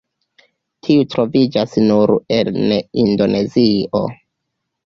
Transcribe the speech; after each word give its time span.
Tiu 0.87 1.03
troviĝas 1.11 1.77
nur 1.89 2.15
en 2.39 2.57
Indonezio. 3.05 4.03